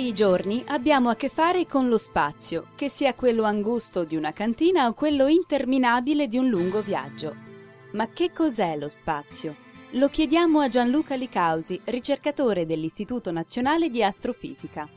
Tutti 0.00 0.12
i 0.12 0.14
giorni 0.14 0.64
abbiamo 0.68 1.10
a 1.10 1.14
che 1.14 1.28
fare 1.28 1.66
con 1.66 1.90
lo 1.90 1.98
spazio, 1.98 2.68
che 2.74 2.88
sia 2.88 3.12
quello 3.12 3.42
angusto 3.42 4.04
di 4.04 4.16
una 4.16 4.32
cantina 4.32 4.86
o 4.86 4.94
quello 4.94 5.26
interminabile 5.26 6.26
di 6.26 6.38
un 6.38 6.48
lungo 6.48 6.80
viaggio. 6.80 7.34
Ma 7.92 8.08
che 8.08 8.32
cos'è 8.32 8.78
lo 8.78 8.88
spazio? 8.88 9.54
Lo 9.90 10.08
chiediamo 10.08 10.58
a 10.60 10.70
Gianluca 10.70 11.16
Licausi, 11.16 11.78
ricercatore 11.84 12.64
dell'Istituto 12.64 13.30
Nazionale 13.30 13.90
di 13.90 14.02
Astrofisica. 14.02 14.88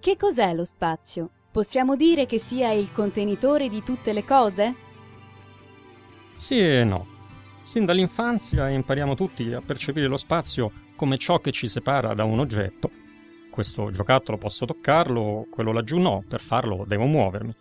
Che 0.00 0.16
cos'è 0.16 0.54
lo 0.54 0.64
spazio? 0.64 1.28
Possiamo 1.52 1.96
dire 1.96 2.24
che 2.24 2.38
sia 2.38 2.72
il 2.72 2.92
contenitore 2.92 3.68
di 3.68 3.82
tutte 3.82 4.14
le 4.14 4.24
cose? 4.24 4.74
Sì 6.32 6.58
e 6.58 6.82
no. 6.82 7.06
Sin 7.62 7.84
dall'infanzia 7.84 8.70
impariamo 8.70 9.14
tutti 9.14 9.52
a 9.52 9.60
percepire 9.60 10.06
lo 10.06 10.16
spazio 10.16 10.88
come 11.00 11.16
ciò 11.16 11.38
che 11.38 11.50
ci 11.50 11.66
separa 11.66 12.12
da 12.12 12.24
un 12.24 12.40
oggetto. 12.40 12.90
Questo 13.50 13.90
giocattolo 13.90 14.36
posso 14.36 14.66
toccarlo, 14.66 15.46
quello 15.50 15.72
laggiù 15.72 15.96
no, 15.96 16.22
per 16.28 16.42
farlo 16.42 16.84
devo 16.86 17.06
muovermi. 17.06 17.54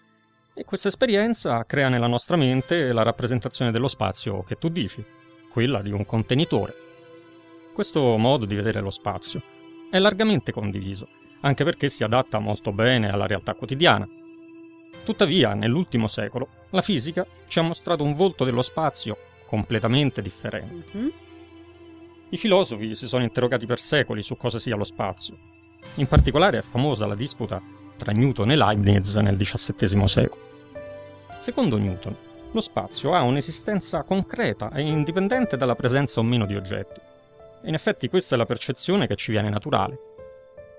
E 0.54 0.66
questa 0.66 0.90
esperienza 0.90 1.64
crea 1.64 1.88
nella 1.88 2.08
nostra 2.08 2.36
mente 2.36 2.92
la 2.92 3.02
rappresentazione 3.02 3.72
dello 3.72 3.88
spazio 3.88 4.44
che 4.44 4.56
tu 4.56 4.68
dici, 4.68 5.02
quella 5.54 5.82
di 5.82 5.90
un 5.90 6.06
contenitore. 6.06 6.74
Questo 7.74 8.18
modo 8.18 8.44
di 8.44 8.56
vedere 8.56 8.82
lo 8.82 8.90
spazio 8.90 9.42
è 9.90 10.00
largamente 10.00 10.52
condiviso, 10.52 11.08
anche 11.40 11.64
perché 11.64 11.88
si 11.88 12.04
adatta 12.04 12.40
molto 12.40 12.74
bene 12.74 13.10
alla 13.10 13.26
realtà 13.26 13.54
quotidiana. 13.54 14.06
Tuttavia, 15.06 15.54
nell'ultimo 15.54 16.08
secolo, 16.08 16.50
la 16.72 16.82
fisica 16.82 17.26
ci 17.48 17.60
ha 17.60 17.62
mostrato 17.62 18.04
un 18.04 18.16
volto 18.16 18.44
dello 18.44 18.62
spazio 18.62 19.16
completamente 19.46 20.22
differente. 20.22 20.98
Mhm. 20.98 21.12
I 22.30 22.38
filosofi 22.38 22.94
si 22.96 23.08
sono 23.08 23.24
interrogati 23.24 23.66
per 23.66 23.80
secoli 23.80 24.22
su 24.22 24.38
cosa 24.38 24.60
sia 24.60 24.76
lo 24.76 24.84
spazio. 24.84 25.36
In 25.96 26.08
particolare 26.08 26.60
è 26.60 26.62
famosa 26.62 27.08
la 27.08 27.16
disputa 27.16 27.62
tra 27.98 28.12
Newton 28.12 28.52
e 28.52 28.56
Leibniz 28.56 29.16
nel 29.16 29.38
XVII 29.38 30.08
secolo. 30.08 30.42
Secondo 31.38 31.78
Newton, 31.78 32.16
lo 32.52 32.62
spazio 32.62 33.14
ha 33.14 33.22
un'esistenza 33.24 34.04
concreta 34.04 34.72
e 34.72 34.82
indipendente 34.82 35.58
dalla 35.58 35.76
presenza 35.76 36.20
o 36.20 36.24
meno 36.24 36.46
di 36.46 36.56
oggetti. 36.56 37.00
E 37.64 37.68
in 37.68 37.74
effetti 37.74 38.08
questa 38.10 38.36
è 38.36 38.38
la 38.38 38.46
percezione 38.46 39.08
che 39.08 39.16
ci 39.16 39.32
viene 39.32 39.50
naturale. 39.50 39.98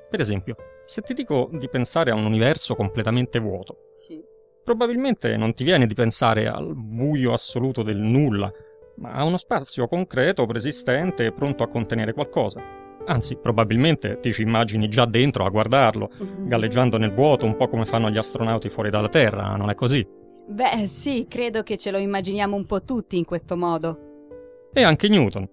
Per 0.09 0.21
esempio, 0.21 0.57
se 0.87 1.03
ti 1.03 1.15
dico 1.15 1.49
di 1.53 1.69
pensare 1.69 2.11
a 2.11 2.15
un 2.15 2.25
universo 2.25 2.75
completamente 2.75 3.39
vuoto, 3.39 3.91
Sì. 3.93 4.21
probabilmente 4.65 5.37
non 5.37 5.53
ti 5.53 5.65
viene 5.65 5.87
di 5.87 5.95
pensare 5.95 6.49
al 6.49 6.75
buio 6.75 7.33
assoluto 7.33 7.83
del 7.83 7.99
nulla, 7.99 8.53
ma 9.01 9.13
a 9.13 9.25
uno 9.25 9.39
spazio 9.39 9.89
concreto, 9.89 10.47
preesistente 10.47 11.27
e 11.27 11.33
pronto 11.33 11.63
a 11.63 11.69
contenere 11.69 12.13
qualcosa. 12.13 12.63
Anzi, 13.07 13.37
probabilmente 13.37 14.21
ti 14.21 14.31
ci 14.31 14.43
immagini 14.43 14.87
già 14.89 15.07
dentro 15.07 15.45
a 15.45 15.49
guardarlo, 15.49 16.11
galleggiando 16.45 16.99
nel 16.99 17.13
vuoto, 17.13 17.47
un 17.47 17.57
po' 17.57 17.67
come 17.67 17.87
fanno 17.87 18.11
gli 18.11 18.19
astronauti 18.19 18.69
fuori 18.69 18.91
dalla 18.91 19.09
Terra, 19.09 19.57
non 19.57 19.71
è 19.71 19.75
così? 19.75 20.07
Beh, 20.47 20.87
sì, 20.87 21.27
credo 21.29 21.63
che 21.63 21.77
ce 21.77 21.91
lo 21.91 21.99
immaginiamo 21.99 22.55
un 22.55 22.67
po' 22.67 22.83
tutti 22.83 23.17
in 23.17 23.25
questo 23.25 23.57
modo. 23.57 24.69
E 24.73 24.83
anche 24.83 25.09
Newton. 25.09 25.49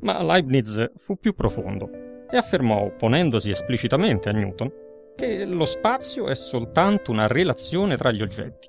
Ma 0.00 0.22
Leibniz 0.22 0.92
fu 0.96 1.16
più 1.16 1.34
profondo 1.34 1.90
e 2.30 2.36
affermò, 2.36 2.84
opponendosi 2.84 3.50
esplicitamente 3.50 4.28
a 4.28 4.32
Newton, 4.32 4.72
che 5.16 5.44
lo 5.44 5.64
spazio 5.64 6.28
è 6.28 6.34
soltanto 6.36 7.10
una 7.10 7.26
relazione 7.26 7.96
tra 7.96 8.12
gli 8.12 8.22
oggetti. 8.22 8.68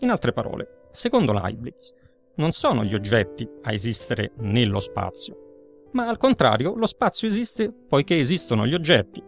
In 0.00 0.10
altre 0.10 0.32
parole, 0.32 0.88
secondo 0.90 1.32
Leibniz, 1.32 1.94
non 2.36 2.52
sono 2.52 2.84
gli 2.84 2.94
oggetti 2.94 3.48
a 3.62 3.72
esistere 3.72 4.32
nello 4.38 4.80
spazio, 4.80 5.88
ma 5.92 6.06
al 6.06 6.16
contrario 6.16 6.74
lo 6.74 6.86
spazio 6.86 7.28
esiste 7.28 7.72
poiché 7.72 8.16
esistono 8.18 8.66
gli 8.66 8.74
oggetti. 8.74 9.22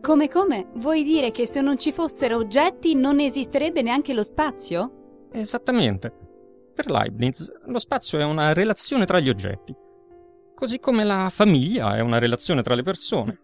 Come 0.00 0.28
come? 0.28 0.68
Vuoi 0.74 1.02
dire 1.02 1.30
che 1.30 1.46
se 1.46 1.60
non 1.60 1.78
ci 1.78 1.92
fossero 1.92 2.36
oggetti 2.36 2.94
non 2.94 3.18
esisterebbe 3.18 3.82
neanche 3.82 4.12
lo 4.12 4.22
spazio? 4.22 5.28
Esattamente. 5.32 6.12
Per 6.74 6.90
Leibniz 6.90 7.50
lo 7.66 7.78
spazio 7.78 8.18
è 8.18 8.24
una 8.24 8.52
relazione 8.52 9.04
tra 9.04 9.18
gli 9.18 9.28
oggetti, 9.28 9.74
così 10.54 10.78
come 10.78 11.04
la 11.04 11.28
famiglia 11.30 11.96
è 11.96 12.00
una 12.00 12.18
relazione 12.18 12.62
tra 12.62 12.74
le 12.74 12.82
persone. 12.82 13.40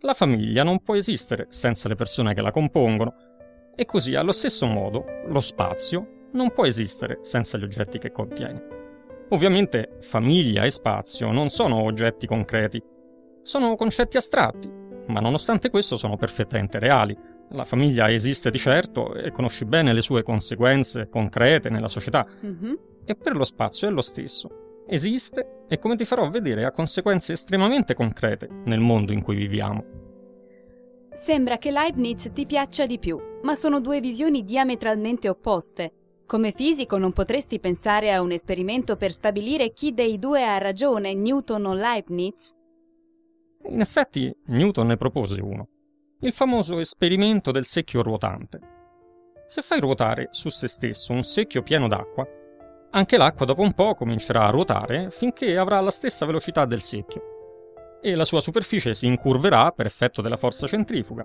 La 0.00 0.14
famiglia 0.14 0.62
non 0.62 0.82
può 0.82 0.94
esistere 0.94 1.46
senza 1.48 1.88
le 1.88 1.94
persone 1.94 2.34
che 2.34 2.42
la 2.42 2.50
compongono, 2.50 3.14
e 3.74 3.84
così 3.84 4.14
allo 4.14 4.32
stesso 4.32 4.66
modo 4.66 5.04
lo 5.26 5.40
spazio 5.40 6.15
non 6.36 6.52
può 6.52 6.64
esistere 6.66 7.18
senza 7.22 7.58
gli 7.58 7.64
oggetti 7.64 7.98
che 7.98 8.12
contiene. 8.12 8.74
Ovviamente 9.30 9.96
famiglia 10.00 10.62
e 10.62 10.70
spazio 10.70 11.32
non 11.32 11.48
sono 11.48 11.82
oggetti 11.82 12.26
concreti, 12.28 12.80
sono 13.42 13.74
concetti 13.74 14.16
astratti, 14.16 14.70
ma 15.08 15.18
nonostante 15.20 15.70
questo 15.70 15.96
sono 15.96 16.16
perfettamente 16.16 16.78
reali. 16.78 17.16
La 17.50 17.64
famiglia 17.64 18.10
esiste 18.10 18.50
di 18.50 18.58
certo 18.58 19.14
e 19.14 19.30
conosci 19.30 19.64
bene 19.64 19.92
le 19.92 20.02
sue 20.02 20.22
conseguenze 20.22 21.08
concrete 21.08 21.70
nella 21.70 21.88
società, 21.88 22.26
Mhm. 22.40 22.78
e 23.04 23.14
per 23.16 23.36
lo 23.36 23.44
spazio 23.44 23.88
è 23.88 23.90
lo 23.90 24.00
stesso. 24.00 24.48
Esiste 24.88 25.64
e 25.68 25.78
come 25.78 25.96
ti 25.96 26.04
farò 26.04 26.28
vedere 26.28 26.64
ha 26.64 26.70
conseguenze 26.70 27.32
estremamente 27.32 27.94
concrete 27.94 28.48
nel 28.64 28.80
mondo 28.80 29.12
in 29.12 29.22
cui 29.22 29.34
viviamo. 29.36 29.84
Sembra 31.10 31.56
che 31.56 31.70
Leibniz 31.70 32.30
ti 32.32 32.46
piaccia 32.46 32.84
di 32.86 32.98
più, 32.98 33.18
ma 33.42 33.54
sono 33.54 33.80
due 33.80 34.00
visioni 34.00 34.44
diametralmente 34.44 35.28
opposte. 35.28 35.92
Come 36.26 36.50
fisico 36.50 36.98
non 36.98 37.12
potresti 37.12 37.60
pensare 37.60 38.12
a 38.12 38.20
un 38.20 38.32
esperimento 38.32 38.96
per 38.96 39.12
stabilire 39.12 39.72
chi 39.72 39.94
dei 39.94 40.18
due 40.18 40.44
ha 40.44 40.58
ragione, 40.58 41.14
Newton 41.14 41.66
o 41.66 41.72
Leibniz? 41.72 42.52
In 43.68 43.80
effetti 43.80 44.36
Newton 44.46 44.88
ne 44.88 44.96
propose 44.96 45.40
uno, 45.40 45.68
il 46.22 46.32
famoso 46.32 46.80
esperimento 46.80 47.52
del 47.52 47.64
secchio 47.64 48.02
ruotante. 48.02 48.58
Se 49.46 49.62
fai 49.62 49.78
ruotare 49.78 50.26
su 50.32 50.48
se 50.48 50.66
stesso 50.66 51.12
un 51.12 51.22
secchio 51.22 51.62
pieno 51.62 51.86
d'acqua, 51.86 52.26
anche 52.90 53.16
l'acqua 53.16 53.46
dopo 53.46 53.62
un 53.62 53.72
po' 53.72 53.94
comincerà 53.94 54.46
a 54.46 54.50
ruotare 54.50 55.10
finché 55.10 55.56
avrà 55.56 55.78
la 55.78 55.92
stessa 55.92 56.26
velocità 56.26 56.64
del 56.64 56.82
secchio 56.82 58.00
e 58.02 58.16
la 58.16 58.24
sua 58.24 58.40
superficie 58.40 58.94
si 58.94 59.06
incurverà 59.06 59.70
per 59.70 59.86
effetto 59.86 60.22
della 60.22 60.36
forza 60.36 60.66
centrifuga. 60.66 61.24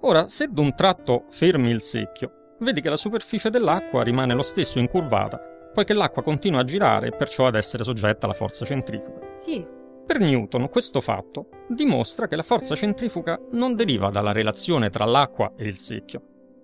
Ora, 0.00 0.28
se 0.28 0.46
d'un 0.48 0.74
tratto 0.74 1.24
fermi 1.28 1.70
il 1.70 1.82
secchio, 1.82 2.37
vedi 2.60 2.80
che 2.80 2.88
la 2.88 2.96
superficie 2.96 3.50
dell'acqua 3.50 4.02
rimane 4.02 4.34
lo 4.34 4.42
stesso 4.42 4.78
incurvata, 4.78 5.38
poiché 5.72 5.92
l'acqua 5.92 6.22
continua 6.22 6.60
a 6.60 6.64
girare 6.64 7.08
e 7.08 7.12
perciò 7.12 7.46
ad 7.46 7.54
essere 7.54 7.84
soggetta 7.84 8.26
alla 8.26 8.34
forza 8.34 8.64
centrifuga. 8.64 9.28
Sì. 9.32 9.64
Per 10.06 10.18
Newton 10.18 10.68
questo 10.68 11.00
fatto 11.00 11.48
dimostra 11.68 12.26
che 12.26 12.36
la 12.36 12.42
forza 12.42 12.74
centrifuga 12.74 13.38
non 13.52 13.76
deriva 13.76 14.08
dalla 14.08 14.32
relazione 14.32 14.88
tra 14.88 15.04
l'acqua 15.04 15.52
e 15.54 15.66
il 15.66 15.76
secchio, 15.76 16.22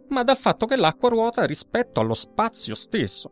ma 0.08 0.22
dal 0.22 0.38
fatto 0.38 0.66
che 0.66 0.76
l'acqua 0.76 1.10
ruota 1.10 1.44
rispetto 1.44 2.00
allo 2.00 2.14
spazio 2.14 2.74
stesso, 2.74 3.30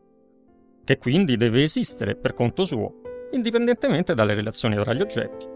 che 0.84 0.98
quindi 0.98 1.36
deve 1.36 1.62
esistere 1.62 2.14
per 2.14 2.34
conto 2.34 2.64
suo, 2.64 3.00
indipendentemente 3.32 4.12
dalle 4.12 4.34
relazioni 4.34 4.76
tra 4.76 4.92
gli 4.92 5.00
oggetti. 5.00 5.48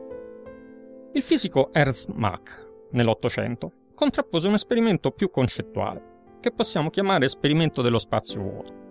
Il 1.13 1.23
fisico 1.23 1.71
Ernst 1.73 2.11
Mach, 2.15 2.67
nell'Ottocento, 2.93 3.73
contrappose 3.95 4.49
un 4.49 4.55
esperimento 4.55 5.11
più 5.11 5.29
concettuale, 5.31 6.16
che 6.41 6.53
possiamo 6.53 6.91
chiamare 6.91 7.25
esperimento 7.25 7.83
dello 7.83 7.99
spazio 7.99 8.41
vuoto. 8.41 8.85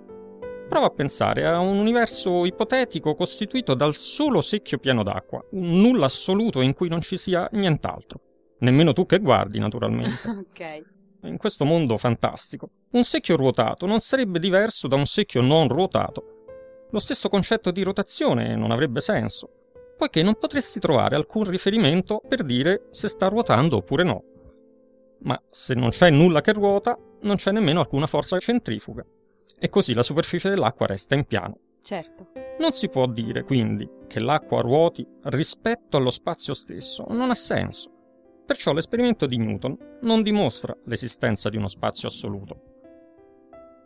Prova 0.68 0.88
a 0.88 0.92
pensare 0.92 1.46
a 1.46 1.60
un 1.60 1.78
universo 1.78 2.44
ipotetico 2.46 3.14
costituito 3.14 3.76
dal 3.76 3.94
solo 3.94 4.42
secchio 4.42 4.80
pieno 4.80 5.04
d'acqua, 5.04 5.44
un 5.52 5.82
nulla 5.82 6.06
assoluto 6.06 6.62
in 6.62 6.74
cui 6.74 6.90
non 6.90 7.02
ci 7.02 7.18
sia 7.18 7.48
nient'altro. 7.52 8.20
Nemmeno 8.60 8.94
tu 8.94 9.06
che 9.06 9.20
guardi, 9.20 9.60
naturalmente. 9.60 10.28
ok. 10.28 10.94
In 11.24 11.38
questo 11.38 11.66
mondo 11.66 11.98
fantastico, 11.98 12.70
un 12.92 13.04
secchio 13.04 13.36
ruotato 13.36 13.86
non 13.86 14.00
sarebbe 14.00 14.40
diverso 14.40 14.88
da 14.88 14.96
un 14.96 15.06
secchio 15.06 15.42
non 15.42 15.68
ruotato. 15.68 16.88
Lo 16.92 17.00
stesso 17.00 17.30
concetto 17.30 17.72
di 17.72 17.84
rotazione 17.84 18.56
non 18.56 18.72
avrebbe 18.72 19.02
senso, 19.02 19.50
poiché 19.98 20.24
non 20.24 20.36
potresti 20.36 20.80
trovare 20.80 21.16
alcun 21.16 21.44
riferimento 21.44 22.22
per 22.28 22.44
dire 22.44 22.88
se 22.92 23.08
sta 23.08 23.28
ruotando 23.28 23.78
oppure 23.78 24.04
no. 24.04 24.24
Ma 25.22 25.42
se 25.50 25.74
non 25.74 25.90
c'è 25.90 26.10
nulla 26.10 26.42
che 26.42 26.54
ruota, 26.54 26.98
non 27.26 27.36
c'è 27.36 27.52
nemmeno 27.52 27.80
alcuna 27.82 28.08
forza 28.08 28.40
centrifuga. 28.40 29.06
E 29.60 29.70
così 29.70 29.94
la 29.94 30.04
superficie 30.04 30.50
dell'acqua 30.50 30.86
resta 30.86 31.16
in 31.16 31.26
piano. 31.26 31.60
Certo. 31.82 32.30
Non 32.60 32.72
si 32.72 32.88
può 32.88 33.06
dire, 33.08 33.44
quindi, 33.44 33.88
che 34.08 34.20
l'acqua 34.20 34.62
ruoti 34.62 35.06
rispetto 35.24 35.98
allo 35.98 36.10
spazio 36.10 36.54
stesso. 36.54 37.06
Non 37.10 37.30
ha 37.30 37.36
senso. 37.36 37.92
Perciò 38.46 38.74
l'esperimento 38.74 39.26
di 39.26 39.38
Newton 39.38 39.78
non 40.02 40.22
dimostra 40.22 40.76
l'esistenza 40.86 41.50
di 41.50 41.58
uno 41.58 41.68
spazio 41.68 42.08
assoluto. 42.08 42.74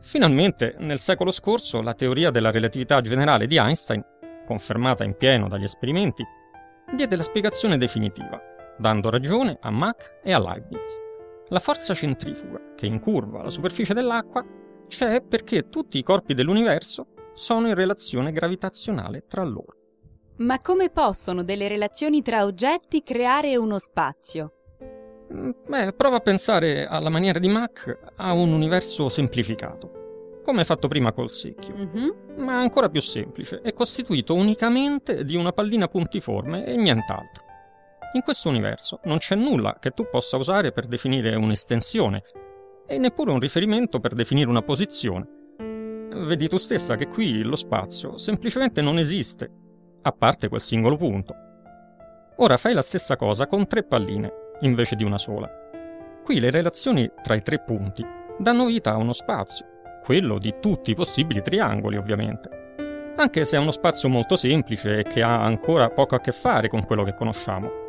Finalmente, 0.02 0.76
nel 0.80 1.00
secolo 1.00 1.32
scorso, 1.32 1.82
la 1.82 1.94
teoria 1.94 2.30
della 2.30 2.52
relatività 2.52 3.02
generale 3.02 3.48
di 3.48 3.58
Einstein, 3.58 4.04
confermata 4.46 5.04
in 5.04 5.16
pieno 5.16 5.48
dagli 5.48 5.64
esperimenti, 5.64 6.24
diede 6.94 7.16
la 7.16 7.24
spiegazione 7.24 7.78
definitiva, 7.78 8.40
dando 8.78 9.10
ragione 9.10 9.58
a 9.62 9.70
Mach 9.72 10.20
e 10.24 10.32
a 10.32 10.40
Leibniz. 10.40 11.08
La 11.50 11.60
forza 11.60 11.94
centrifuga 11.94 12.74
che 12.76 12.86
incurva 12.86 13.42
la 13.42 13.50
superficie 13.50 13.94
dell'acqua 13.94 14.46
c'è 14.88 15.22
perché 15.22 15.70
tutti 15.70 15.98
i 15.98 16.04
corpi 16.04 16.34
dell'universo 16.34 17.08
sono 17.34 17.68
in 17.68 17.76
relazione 17.76 18.32
gravitazionale 18.32 19.26
tra 19.28 19.44
loro. 19.44 19.76
Ma 20.38 20.60
come 20.60 20.90
possono 20.90 21.44
delle 21.44 21.68
relazioni 21.68 22.22
tra 22.22 22.44
oggetti 22.46 23.04
creare 23.04 23.58
uno 23.58 23.78
spazio? 23.80 24.54
Mm, 25.34 25.50
beh, 25.68 25.94
prova 25.94 26.18
a 26.18 26.22
pensare 26.22 26.86
alla 26.86 27.10
maniera 27.10 27.40
di 27.40 27.50
Mach 27.50 27.98
a 28.16 28.32
un 28.32 28.52
universo 28.52 29.10
semplificato, 29.10 30.40
come 30.44 30.64
fatto 30.64 30.88
prima 30.88 31.12
col 31.12 31.30
secchio, 31.30 31.76
Mhm. 31.76 32.16
ma 32.38 32.58
ancora 32.60 32.90
più 32.90 33.02
semplice, 33.02 33.62
è 33.62 33.74
costituito 33.74 34.34
unicamente 34.34 35.24
di 35.24 35.36
una 35.36 35.52
pallina 35.52 35.88
puntiforme 35.88 36.66
e 36.66 36.76
nient'altro. 36.78 37.46
In 38.14 38.22
questo 38.24 38.50
universo 38.50 39.02
non 39.04 39.20
c'è 39.20 39.36
nulla 39.36 39.78
che 39.80 39.92
tu 39.92 40.08
possa 40.10 40.38
usare 40.38 40.72
per 40.72 40.88
definire 40.88 41.36
un'estensione 41.36 42.24
e 42.88 42.98
neppure 42.98 43.32
un 43.32 43.40
riferimento 43.40 44.00
per 44.00 44.14
definire 44.14 44.50
una 44.50 44.64
posizione. 44.64 45.28
Vedi 46.12 46.48
tu 46.48 46.58
stessa 46.58 46.96
che 46.96 47.06
qui 47.06 47.44
lo 47.44 47.56
spazio 47.56 48.18
semplicemente 48.18 48.82
non 48.82 48.98
esiste, 48.98 49.52
a 50.02 50.12
parte 50.12 50.48
quel 50.48 50.60
singolo 50.60 50.96
punto. 50.96 51.36
Ora 52.38 52.58
fai 52.58 52.74
la 52.74 52.82
stessa 52.82 53.16
cosa 53.16 53.46
con 53.46 53.68
tre 53.68 53.84
palline, 53.84 54.32
invece 54.62 54.96
di 54.96 55.04
una 55.04 55.20
sola. 55.20 55.48
Qui 56.24 56.40
le 56.40 56.50
relazioni 56.50 57.12
tra 57.22 57.36
i 57.36 57.44
tre 57.44 57.60
punti 57.60 58.04
danno 58.40 58.66
vita 58.66 58.92
a 58.92 58.98
uno 58.98 59.14
spazio, 59.14 59.68
quello 60.04 60.40
di 60.40 60.56
tutti 60.60 60.90
i 60.92 60.96
possibili 60.96 61.44
triangoli 61.44 61.96
ovviamente, 61.96 63.14
anche 63.18 63.46
se 63.46 63.56
è 63.56 63.60
uno 63.60 63.72
spazio 63.72 64.10
molto 64.10 64.36
semplice 64.36 64.98
e 64.98 65.04
che 65.04 65.22
ha 65.22 65.44
ancora 65.44 65.92
poco 65.92 66.16
a 66.16 66.20
che 66.20 66.32
fare 66.32 66.70
con 66.70 66.84
quello 66.84 67.04
che 67.04 67.14
conosciamo. 67.14 67.86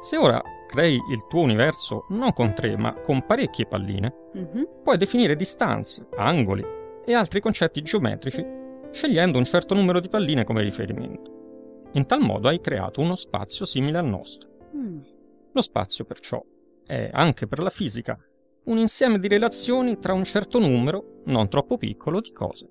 Se 0.00 0.16
ora 0.16 0.40
crei 0.66 0.94
il 1.10 1.26
tuo 1.28 1.40
universo 1.42 2.04
non 2.10 2.32
con 2.32 2.54
tre 2.54 2.76
ma 2.76 2.94
con 2.94 3.24
parecchie 3.26 3.66
palline, 3.66 4.14
Mhm. 4.34 4.68
puoi 4.84 4.96
definire 4.96 5.34
distanze, 5.34 6.06
angoli 6.16 6.64
e 7.04 7.14
altri 7.14 7.40
concetti 7.40 7.82
geometrici 7.82 8.44
scegliendo 8.90 9.38
un 9.38 9.44
certo 9.44 9.74
numero 9.74 10.00
di 10.00 10.08
palline 10.08 10.44
come 10.44 10.62
riferimento. 10.62 11.36
In 11.92 12.06
tal 12.06 12.20
modo 12.20 12.48
hai 12.48 12.60
creato 12.60 13.00
uno 13.00 13.14
spazio 13.14 13.64
simile 13.64 13.98
al 13.98 14.06
nostro. 14.06 14.50
Mm. 14.76 14.98
Lo 15.52 15.60
spazio, 15.62 16.04
perciò, 16.04 16.42
è, 16.86 17.10
anche 17.12 17.46
per 17.46 17.60
la 17.60 17.70
fisica, 17.70 18.18
un 18.64 18.78
insieme 18.78 19.18
di 19.18 19.28
relazioni 19.28 19.98
tra 19.98 20.12
un 20.12 20.24
certo 20.24 20.58
numero, 20.58 21.22
non 21.24 21.48
troppo 21.48 21.76
piccolo, 21.78 22.20
di 22.20 22.32
cose. 22.32 22.68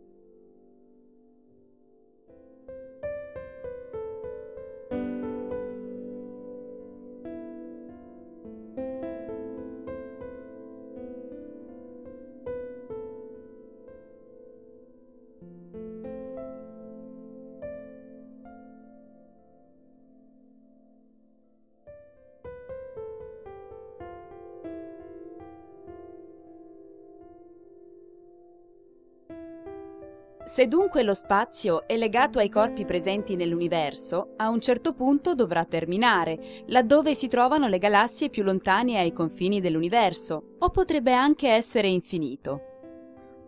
Se 30.57 30.67
dunque 30.67 31.03
lo 31.03 31.13
spazio 31.13 31.87
è 31.87 31.95
legato 31.97 32.39
ai 32.39 32.49
corpi 32.49 32.83
presenti 32.83 33.35
nell'universo, 33.35 34.33
a 34.37 34.49
un 34.49 34.59
certo 34.59 34.93
punto 34.93 35.35
dovrà 35.35 35.65
terminare, 35.65 36.63
laddove 36.65 37.13
si 37.13 37.27
trovano 37.27 37.67
le 37.67 37.77
galassie 37.77 38.31
più 38.31 38.41
lontane 38.41 38.97
ai 38.97 39.13
confini 39.13 39.61
dell'universo, 39.61 40.55
o 40.57 40.69
potrebbe 40.71 41.13
anche 41.13 41.47
essere 41.47 41.89
infinito. 41.89 42.61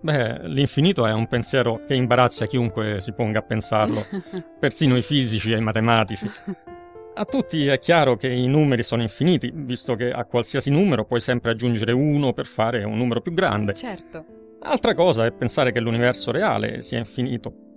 Beh, 0.01 0.49
l'infinito 0.49 1.07
è 1.07 1.11
un 1.11 1.27
pensiero 1.27 1.81
che 1.83 1.95
imbarazza 1.95 2.45
chiunque 2.45 2.99
si 2.99 3.11
ponga 3.13 3.39
a 3.39 3.43
pensarlo, 3.43 4.05
persino 4.59 4.95
i 4.95 5.01
fisici 5.01 5.51
e 5.51 5.57
i 5.57 5.61
matematici. 5.61 6.29
A 7.15 7.25
tutti 7.25 7.65
è 7.65 7.79
chiaro 7.79 8.17
che 8.17 8.27
i 8.27 8.45
numeri 8.45 8.83
sono 8.83 9.01
infiniti, 9.01 9.51
visto 9.51 9.95
che 9.95 10.11
a 10.11 10.25
qualsiasi 10.25 10.69
numero 10.69 11.05
puoi 11.05 11.21
sempre 11.21 11.49
aggiungere 11.49 11.91
uno 11.91 12.33
per 12.33 12.45
fare 12.45 12.83
un 12.83 12.97
numero 12.97 13.19
più 13.19 13.33
grande. 13.33 13.73
certo. 13.73 14.38
Altra 14.61 14.93
cosa 14.93 15.25
è 15.25 15.31
pensare 15.31 15.71
che 15.71 15.79
l'universo 15.79 16.31
reale 16.31 16.81
sia 16.81 16.97
infinito. 16.97 17.67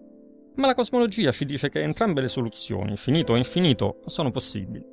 Ma 0.57 0.67
la 0.67 0.75
cosmologia 0.75 1.31
ci 1.31 1.45
dice 1.45 1.69
che 1.69 1.81
entrambe 1.81 2.21
le 2.21 2.29
soluzioni, 2.29 2.97
finito 2.97 3.35
e 3.35 3.39
infinito, 3.39 4.01
sono 4.07 4.31
possibili. 4.31 4.85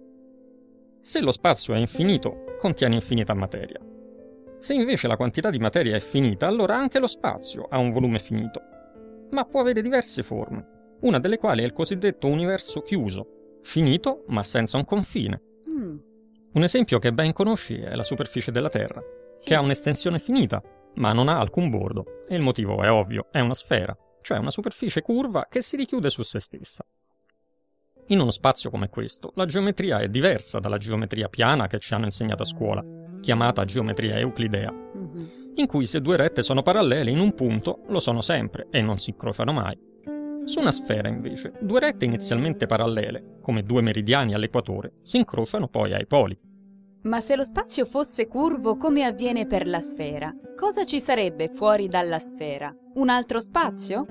Se 1.01 1.21
lo 1.21 1.31
spazio 1.31 1.73
è 1.73 1.77
infinito, 1.77 2.55
contiene 2.57 2.95
infinita 2.95 3.33
materia. 3.33 3.79
Se 4.59 4.73
invece 4.73 5.07
la 5.07 5.17
quantità 5.17 5.49
di 5.49 5.57
materia 5.57 5.95
è 5.95 5.99
finita, 5.99 6.47
allora 6.47 6.77
anche 6.77 6.99
lo 6.99 7.07
spazio 7.07 7.65
ha 7.69 7.77
un 7.77 7.91
volume 7.91 8.19
finito. 8.19 8.61
Ma 9.31 9.45
può 9.45 9.61
avere 9.61 9.81
diverse 9.81 10.21
forme, 10.23 10.97
una 11.01 11.19
delle 11.19 11.37
quali 11.37 11.61
è 11.61 11.65
il 11.65 11.71
cosiddetto 11.73 12.27
universo 12.27 12.81
chiuso, 12.81 13.57
finito 13.63 14.23
ma 14.27 14.43
senza 14.43 14.77
un 14.77 14.85
confine. 14.85 15.41
Mm, 15.69 15.97
Un 16.53 16.63
esempio 16.63 16.99
che 16.99 17.13
ben 17.13 17.33
conosci 17.33 17.75
è 17.79 17.95
la 17.95 18.03
superficie 18.03 18.51
della 18.51 18.69
Terra, 18.69 19.01
sì. 19.33 19.47
che 19.47 19.55
ha 19.55 19.61
un'estensione 19.61 20.19
finita, 20.19 20.61
ma 20.95 21.13
non 21.13 21.29
ha 21.29 21.39
alcun 21.39 21.69
bordo, 21.69 22.19
e 22.27 22.35
il 22.35 22.41
motivo 22.41 22.81
è 22.81 22.91
ovvio, 22.91 23.27
è 23.31 23.39
una 23.39 23.53
sfera, 23.53 23.95
cioè 24.21 24.37
una 24.37 24.51
superficie 24.51 25.01
curva 25.01 25.47
che 25.49 25.61
si 25.61 25.75
richiude 25.75 26.09
su 26.09 26.21
se 26.21 26.39
stessa. 26.39 26.85
In 28.07 28.19
uno 28.19 28.31
spazio 28.31 28.69
come 28.69 28.89
questo, 28.89 29.31
la 29.35 29.45
geometria 29.45 29.99
è 29.99 30.09
diversa 30.09 30.59
dalla 30.59 30.77
geometria 30.77 31.29
piana 31.29 31.67
che 31.67 31.79
ci 31.79 31.93
hanno 31.93 32.05
insegnato 32.05 32.41
a 32.41 32.45
scuola, 32.45 32.83
chiamata 33.21 33.65
geometria 33.65 34.17
euclidea, 34.17 34.73
in 35.55 35.67
cui 35.67 35.85
se 35.85 36.01
due 36.01 36.17
rette 36.17 36.41
sono 36.41 36.61
parallele 36.61 37.11
in 37.11 37.19
un 37.19 37.33
punto, 37.33 37.81
lo 37.87 37.99
sono 37.99 38.21
sempre 38.21 38.67
e 38.71 38.81
non 38.81 38.97
si 38.97 39.11
incrociano 39.11 39.51
mai. 39.51 39.77
Su 40.45 40.59
una 40.59 40.71
sfera, 40.71 41.07
invece, 41.07 41.53
due 41.61 41.79
rette 41.79 42.05
inizialmente 42.05 42.65
parallele, 42.65 43.37
come 43.41 43.61
due 43.61 43.81
meridiani 43.81 44.33
all'equatore, 44.33 44.93
si 45.03 45.17
incrociano 45.17 45.67
poi 45.67 45.93
ai 45.93 46.07
poli. 46.07 46.35
Ma 47.01 47.21
se 47.21 47.35
lo 47.37 47.45
spazio 47.45 47.85
fosse 47.85 48.27
curvo 48.27 48.75
come 48.75 49.05
avviene 49.05 49.47
per 49.47 49.65
la 49.65 49.79
sfera, 49.79 50.35
cosa 50.57 50.83
ci 50.85 50.99
sarebbe 50.99 51.49
fuori 51.53 51.87
dalla 51.87 52.19
sfera? 52.19 52.75
Un 52.95 53.07
altro 53.07 53.39
spazio? 53.39 54.05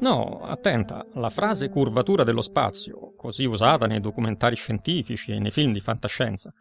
No, 0.00 0.40
attenta, 0.42 1.06
la 1.14 1.28
frase 1.28 1.68
curvatura 1.68 2.24
dello 2.24 2.40
spazio, 2.40 3.14
così 3.16 3.44
usata 3.44 3.86
nei 3.86 4.00
documentari 4.00 4.56
scientifici 4.56 5.30
e 5.30 5.38
nei 5.38 5.52
film 5.52 5.72
di 5.72 5.80
fantascienza, 5.80 6.52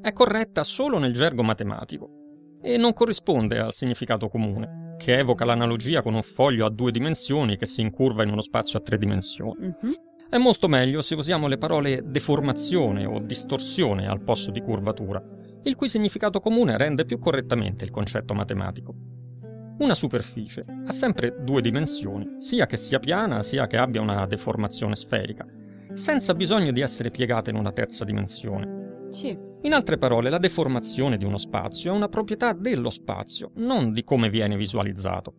è 0.00 0.12
corretta 0.12 0.64
solo 0.64 0.98
nel 0.98 1.12
gergo 1.12 1.44
matematico 1.44 2.58
e 2.60 2.76
non 2.76 2.92
corrisponde 2.92 3.60
al 3.60 3.72
significato 3.72 4.28
comune, 4.28 4.96
che 4.98 5.16
evoca 5.16 5.44
l'analogia 5.44 6.02
con 6.02 6.14
un 6.14 6.22
foglio 6.22 6.66
a 6.66 6.70
due 6.70 6.90
dimensioni 6.90 7.56
che 7.56 7.66
si 7.66 7.82
incurva 7.82 8.24
in 8.24 8.30
uno 8.30 8.40
spazio 8.40 8.80
a 8.80 8.82
tre 8.82 8.98
dimensioni. 8.98 9.66
Mhm. 9.66 9.94
È 10.30 10.36
molto 10.36 10.68
meglio 10.68 11.00
se 11.00 11.14
usiamo 11.14 11.48
le 11.48 11.56
parole 11.56 12.02
deformazione 12.04 13.06
o 13.06 13.18
distorsione 13.18 14.06
al 14.06 14.20
posto 14.20 14.50
di 14.50 14.60
curvatura, 14.60 15.24
il 15.62 15.74
cui 15.74 15.88
significato 15.88 16.38
comune 16.40 16.76
rende 16.76 17.06
più 17.06 17.18
correttamente 17.18 17.84
il 17.84 17.90
concetto 17.90 18.34
matematico. 18.34 18.94
Una 19.78 19.94
superficie 19.94 20.66
ha 20.84 20.92
sempre 20.92 21.34
due 21.40 21.62
dimensioni, 21.62 22.34
sia 22.36 22.66
che 22.66 22.76
sia 22.76 22.98
piana 22.98 23.42
sia 23.42 23.66
che 23.66 23.78
abbia 23.78 24.02
una 24.02 24.26
deformazione 24.26 24.96
sferica, 24.96 25.46
senza 25.94 26.34
bisogno 26.34 26.72
di 26.72 26.82
essere 26.82 27.10
piegata 27.10 27.48
in 27.48 27.56
una 27.56 27.72
terza 27.72 28.04
dimensione. 28.04 29.06
Sì. 29.08 29.34
In 29.62 29.72
altre 29.72 29.96
parole, 29.96 30.28
la 30.28 30.36
deformazione 30.36 31.16
di 31.16 31.24
uno 31.24 31.38
spazio 31.38 31.90
è 31.90 31.96
una 31.96 32.08
proprietà 32.08 32.52
dello 32.52 32.90
spazio, 32.90 33.52
non 33.54 33.94
di 33.94 34.04
come 34.04 34.28
viene 34.28 34.56
visualizzato. 34.56 35.32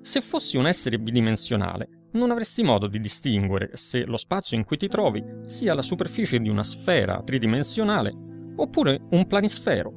Se 0.00 0.22
fossi 0.22 0.56
un 0.56 0.66
essere 0.66 0.98
bidimensionale, 0.98 1.99
non 2.12 2.30
avresti 2.30 2.62
modo 2.62 2.86
di 2.86 2.98
distinguere 2.98 3.70
se 3.74 4.04
lo 4.04 4.16
spazio 4.16 4.56
in 4.56 4.64
cui 4.64 4.76
ti 4.76 4.88
trovi 4.88 5.22
sia 5.42 5.74
la 5.74 5.82
superficie 5.82 6.40
di 6.40 6.48
una 6.48 6.62
sfera 6.62 7.22
tridimensionale 7.22 8.12
oppure 8.56 9.00
un 9.10 9.26
planisfero, 9.26 9.92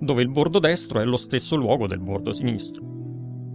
dove 0.00 0.22
il 0.22 0.30
bordo 0.30 0.58
destro 0.58 1.00
è 1.00 1.04
lo 1.04 1.16
stesso 1.16 1.56
luogo 1.56 1.86
del 1.86 2.00
bordo 2.00 2.32
sinistro. 2.32 2.84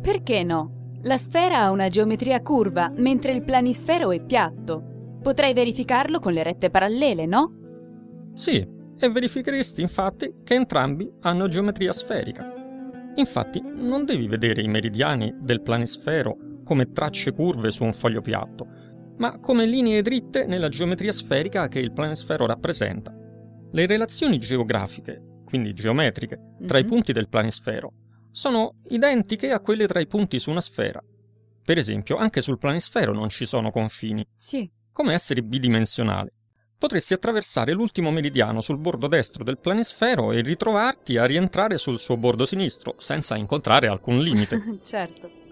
Perché 0.02 0.44
no? 0.44 0.98
La 1.04 1.18
sfera 1.18 1.60
ha 1.60 1.72
una 1.72 1.90
geometria 1.90 2.42
curva, 2.42 2.92
mentre 2.96 3.34
il 3.34 3.44
planisfero 3.44 4.12
è 4.12 4.24
piatto. 4.24 5.18
Potrei 5.22 5.54
verificarlo 5.54 6.20
con 6.20 6.34
le 6.34 6.44
rette 6.44 6.70
parallele, 6.70 7.26
no? 7.26 7.54
Sì, 8.34 8.66
e 8.98 9.10
verificheresti 9.10 9.82
infatti 9.82 10.34
che 10.44 10.54
entrambi 10.54 11.12
hanno 11.22 11.48
geometria 11.48 11.92
sferica. 11.92 12.54
Infatti 13.16 13.62
non 13.62 14.06
devi 14.06 14.28
vedere 14.28 14.62
i 14.62 14.68
meridiani 14.68 15.36
del 15.40 15.62
planisfero 15.62 16.38
come 16.64 16.92
tracce 16.92 17.32
curve 17.32 17.72
su 17.72 17.84
un 17.84 17.94
foglio 17.94 18.22
piatto, 18.22 18.68
ma 19.18 19.40
come 19.40 19.66
linee 19.66 20.02
dritte 20.02 20.46
nella 20.46 20.70
geometria 20.70 21.12
sferica 21.12 21.68
che 21.68 21.80
il 21.80 21.94
planisfero 21.94 22.46
rappresenta. 22.46 23.14
Le 23.72 23.86
relazioni 23.86 24.40
geografiche, 24.40 25.40
quindi 25.44 25.74
geometriche, 25.74 26.40
tra 26.66 26.78
i 26.78 26.84
mhm. 26.84 26.90
punti 26.90 27.12
del 27.12 27.30
planisfero 27.30 27.94
sono 28.32 28.78
identiche 28.90 29.52
a 29.52 29.60
quelle 29.60 29.86
tra 29.86 30.00
i 30.00 30.08
punti 30.08 30.40
su 30.40 30.50
una 30.50 30.62
sfera. 30.62 31.04
Per 31.64 31.78
esempio, 31.78 32.18
anche 32.18 32.42
sul 32.42 32.58
planisfero 32.58 33.14
non 33.14 33.30
ci 33.30 33.46
sono 33.46 33.72
confini. 33.72 34.26
Sì. 34.36 34.70
Come 34.92 35.14
essere 35.14 35.44
bidimensionale, 35.44 36.34
potresti 36.78 37.14
attraversare 37.14 37.74
l'ultimo 37.74 38.12
meridiano 38.12 38.60
sul 38.60 38.78
bordo 38.78 39.08
destro 39.08 39.44
del 39.44 39.60
planisfero 39.60 40.32
e 40.32 40.42
ritrovarti 40.42 41.18
a 41.18 41.26
rientrare 41.26 41.78
sul 41.78 42.00
suo 42.00 42.18
bordo 42.18 42.46
sinistro, 42.46 42.96
senza 42.98 43.38
incontrare 43.38 43.88
alcun 43.88 44.20
limite. 44.20 44.62
certo. 44.84 45.43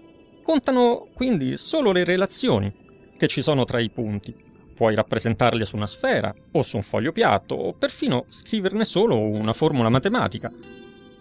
Contano 0.42 1.08
quindi 1.14 1.56
solo 1.56 1.92
le 1.92 2.04
relazioni 2.04 2.72
che 3.16 3.28
ci 3.28 3.42
sono 3.42 3.64
tra 3.64 3.78
i 3.78 3.90
punti. 3.90 4.34
Puoi 4.74 4.94
rappresentarle 4.96 5.64
su 5.64 5.76
una 5.76 5.86
sfera, 5.86 6.34
o 6.52 6.62
su 6.62 6.76
un 6.76 6.82
foglio 6.82 7.12
piatto, 7.12 7.54
o 7.54 7.72
perfino 7.72 8.24
scriverne 8.28 8.84
solo 8.84 9.16
una 9.16 9.52
formula 9.52 9.88
matematica. 9.88 10.50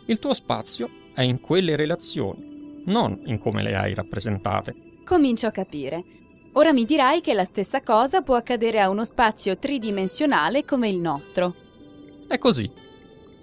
Il 0.05 0.17
tuo 0.17 0.33
spazio 0.33 0.89
è 1.13 1.21
in 1.21 1.39
quelle 1.39 1.75
relazioni, 1.75 2.81
non 2.85 3.21
in 3.25 3.37
come 3.37 3.61
le 3.61 3.75
hai 3.75 3.93
rappresentate. 3.93 4.75
Comincio 5.05 5.45
a 5.45 5.51
capire. 5.51 6.03
Ora 6.53 6.73
mi 6.73 6.85
dirai 6.85 7.21
che 7.21 7.33
la 7.33 7.45
stessa 7.45 7.81
cosa 7.81 8.21
può 8.21 8.35
accadere 8.35 8.79
a 8.79 8.89
uno 8.89 9.05
spazio 9.05 9.57
tridimensionale 9.57 10.65
come 10.65 10.89
il 10.89 10.97
nostro. 10.97 11.55
È 12.27 12.37
così. 12.37 12.69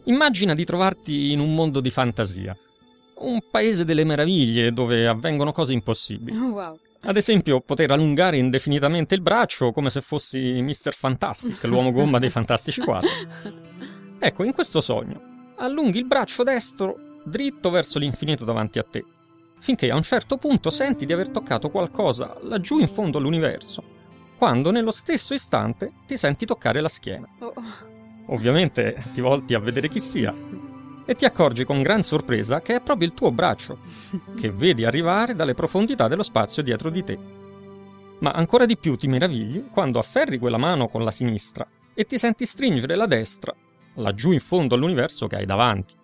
Immagina 0.05 0.55
di 0.55 0.65
trovarti 0.65 1.33
in 1.33 1.41
un 1.41 1.55
mondo 1.55 1.81
di 1.81 1.91
fantasia. 1.91 2.57
Un 3.21 3.41
paese 3.51 3.85
delle 3.85 4.05
meraviglie 4.05 4.73
dove 4.73 5.07
avvengono 5.07 5.53
cose 5.53 5.73
impossibili. 5.73 6.37
Oh, 6.37 6.51
wow. 6.51 6.79
Ad 7.03 7.17
esempio, 7.17 7.61
poter 7.61 7.93
allungare 7.93 8.39
indefinitamente 8.39 9.15
il 9.15 9.21
braccio 9.21 9.71
come 9.71 9.89
se 9.89 10.01
fossi 10.01 10.61
Mr. 10.61 10.93
Fantastic, 10.95 11.63
l'uomo 11.65 11.93
gomma 11.93 12.19
dei 12.19 12.31
Fantastici 12.31 12.81
4. 12.81 13.09
Ecco, 14.21 14.43
in 14.43 14.53
questo 14.53 14.81
sogno, 14.81 15.53
allunghi 15.59 15.99
il 15.99 16.05
braccio 16.05 16.43
destro 16.43 17.21
dritto 17.25 17.71
verso 17.71 18.01
l'infinito 18.01 18.45
davanti 18.45 18.81
a 18.81 18.83
te, 18.83 19.05
finché 19.61 19.93
a 19.93 19.95
un 19.95 20.03
certo 20.03 20.39
punto 20.39 20.71
senti 20.71 21.07
di 21.07 21.13
aver 21.13 21.29
toccato 21.29 21.71
qualcosa 21.71 22.35
laggiù 22.43 22.81
in 22.81 22.89
fondo 22.89 23.19
all'universo, 23.19 23.81
quando 24.37 24.73
nello 24.73 24.91
stesso 24.91 25.35
istante 25.35 25.93
ti 26.05 26.17
senti 26.17 26.47
toccare 26.47 26.81
la 26.81 26.89
schiena. 26.89 27.29
Oh. 27.39 27.55
Ovviamente 28.27 29.05
ti 29.13 29.21
volti 29.21 29.55
a 29.55 29.61
vedere 29.61 29.89
chi 29.89 30.01
sia 30.01 30.35
e 31.09 31.15
ti 31.15 31.25
accorgi 31.25 31.65
con 31.65 31.81
gran 31.81 32.03
sorpresa 32.03 32.61
che 32.61 32.75
è 32.75 32.81
proprio 32.83 33.09
il 33.09 33.15
tuo 33.15 33.33
braccio, 33.33 33.79
che 34.37 34.51
vedi 34.51 34.85
arrivare 34.85 35.35
dalle 35.35 35.55
profondità 35.55 36.07
dello 36.07 36.23
spazio 36.23 36.63
dietro 36.63 36.91
di 36.91 37.03
te. 37.03 37.19
Ma 38.19 38.33
ancora 38.33 38.67
di 38.67 38.77
più 38.77 38.95
ti 38.95 39.09
meravigli 39.09 39.69
quando 39.71 39.99
afferri 39.99 40.37
quella 40.37 40.59
mano 40.59 40.87
con 40.87 41.03
la 41.03 41.11
sinistra 41.11 41.67
e 41.95 42.05
ti 42.05 42.19
senti 42.19 42.45
stringere 42.45 42.95
la 42.95 43.07
destra, 43.07 43.55
laggiù 43.95 44.33
in 44.33 44.41
fondo 44.41 44.75
all'universo 44.75 45.27
che 45.29 45.37
hai 45.37 45.47
davanti. 45.47 45.95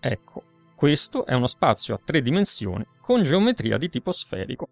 Ecco, 0.00 0.42
questo 0.74 1.26
è 1.26 1.34
uno 1.34 1.46
spazio 1.46 1.94
a 1.94 2.00
tre 2.02 2.20
dimensioni 2.20 2.84
con 3.00 3.22
geometria 3.22 3.78
di 3.78 3.88
tipo 3.88 4.10
sferico. 4.10 4.68